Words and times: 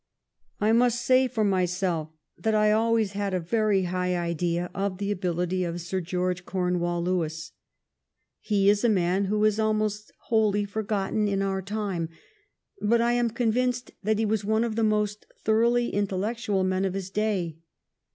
I 0.59 0.71
must 0.71 1.05
say 1.05 1.27
for 1.27 1.43
myself 1.43 2.09
that 2.35 2.55
I 2.55 2.71
always 2.71 3.11
had 3.11 3.35
a 3.35 3.39
very 3.39 3.83
high 3.83 4.17
idea 4.17 4.71
of 4.73 4.97
the 4.97 5.11
ability 5.11 5.63
of 5.63 5.79
Sir 5.79 6.01
George 6.01 6.43
Cornewall 6.43 7.03
Lewis. 7.03 7.51
He 8.39 8.67
is 8.67 8.83
a 8.83 8.89
man 8.89 9.25
who 9.25 9.45
is 9.45 9.59
almost 9.59 10.11
wholly 10.21 10.65
for 10.65 10.81
gotten 10.81 11.27
in 11.27 11.43
our 11.43 11.61
time; 11.61 12.09
but 12.81 12.99
I 12.99 13.11
am 13.13 13.29
convinced 13.29 13.91
that 14.01 14.17
he 14.17 14.25
was 14.25 14.43
one 14.43 14.63
of 14.63 14.75
the 14.75 14.83
most 14.83 15.27
thoroughly 15.45 15.89
intellectual 15.93 16.63
men 16.63 16.83
of 16.83 16.95
his 16.95 17.11
day. 17.11 17.59